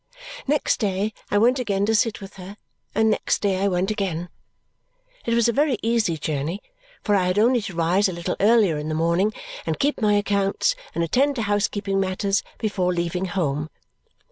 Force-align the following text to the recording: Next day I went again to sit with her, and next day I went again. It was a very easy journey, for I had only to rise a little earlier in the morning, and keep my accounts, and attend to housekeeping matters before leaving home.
Next 0.47 0.77
day 0.79 1.13
I 1.29 1.37
went 1.37 1.59
again 1.59 1.85
to 1.85 1.93
sit 1.93 2.21
with 2.21 2.37
her, 2.37 2.57
and 2.95 3.07
next 3.11 3.39
day 3.39 3.59
I 3.61 3.67
went 3.67 3.91
again. 3.91 4.29
It 5.27 5.35
was 5.35 5.47
a 5.47 5.51
very 5.53 5.77
easy 5.83 6.17
journey, 6.17 6.59
for 7.03 7.13
I 7.13 7.25
had 7.27 7.37
only 7.37 7.61
to 7.61 7.75
rise 7.75 8.09
a 8.09 8.13
little 8.13 8.35
earlier 8.39 8.79
in 8.79 8.89
the 8.89 8.95
morning, 8.95 9.31
and 9.63 9.77
keep 9.77 10.01
my 10.01 10.13
accounts, 10.15 10.75
and 10.95 11.03
attend 11.03 11.35
to 11.35 11.43
housekeeping 11.43 11.99
matters 11.99 12.41
before 12.57 12.91
leaving 12.91 13.25
home. 13.25 13.69